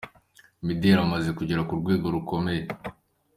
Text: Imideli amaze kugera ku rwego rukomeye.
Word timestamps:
Imideli 0.61 0.99
amaze 1.07 1.29
kugera 1.37 1.65
ku 1.67 1.73
rwego 1.81 2.05
rukomeye. 2.15 2.61